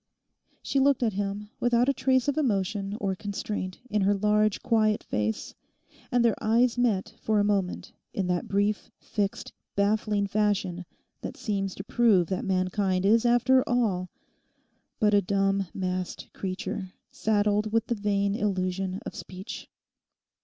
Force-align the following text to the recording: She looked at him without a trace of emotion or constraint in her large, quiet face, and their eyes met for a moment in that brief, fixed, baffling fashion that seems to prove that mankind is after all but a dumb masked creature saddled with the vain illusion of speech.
She 0.63 0.79
looked 0.79 1.03
at 1.03 1.13
him 1.13 1.49
without 1.59 1.87
a 1.87 1.93
trace 1.93 2.27
of 2.27 2.35
emotion 2.35 2.97
or 2.99 3.13
constraint 3.13 3.81
in 3.87 4.01
her 4.01 4.15
large, 4.15 4.63
quiet 4.63 5.03
face, 5.03 5.53
and 6.11 6.25
their 6.25 6.33
eyes 6.41 6.75
met 6.75 7.13
for 7.21 7.39
a 7.39 7.43
moment 7.43 7.93
in 8.11 8.25
that 8.25 8.47
brief, 8.47 8.89
fixed, 8.99 9.53
baffling 9.75 10.25
fashion 10.25 10.85
that 11.21 11.37
seems 11.37 11.75
to 11.75 11.83
prove 11.83 12.29
that 12.29 12.43
mankind 12.45 13.05
is 13.05 13.27
after 13.27 13.63
all 13.69 14.09
but 14.99 15.13
a 15.13 15.21
dumb 15.21 15.67
masked 15.71 16.33
creature 16.33 16.93
saddled 17.11 17.71
with 17.71 17.85
the 17.85 17.93
vain 17.93 18.33
illusion 18.33 18.99
of 19.05 19.13
speech. 19.13 19.69